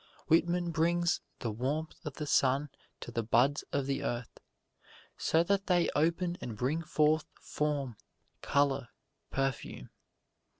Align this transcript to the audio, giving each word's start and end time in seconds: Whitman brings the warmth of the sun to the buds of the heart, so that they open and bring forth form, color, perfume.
Whitman 0.25 0.71
brings 0.71 1.21
the 1.41 1.51
warmth 1.51 2.03
of 2.07 2.15
the 2.15 2.25
sun 2.25 2.69
to 3.01 3.11
the 3.11 3.21
buds 3.21 3.63
of 3.71 3.85
the 3.85 3.99
heart, 3.99 4.39
so 5.15 5.43
that 5.43 5.67
they 5.67 5.91
open 5.95 6.39
and 6.41 6.57
bring 6.57 6.81
forth 6.81 7.25
form, 7.39 7.97
color, 8.41 8.89
perfume. 9.29 9.91